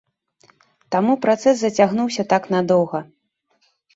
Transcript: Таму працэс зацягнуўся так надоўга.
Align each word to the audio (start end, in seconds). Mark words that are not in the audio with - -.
Таму 0.93 1.13
працэс 1.25 1.55
зацягнуўся 1.59 2.23
так 2.33 2.43
надоўга. 2.57 2.99